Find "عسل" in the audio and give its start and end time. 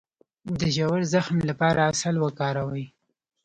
1.91-2.15